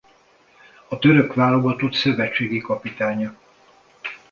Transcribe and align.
A 0.87 0.99
török 0.99 1.33
válogatott 1.33 1.93
szövetségi 1.93 2.59
kapitánya. 2.61 3.37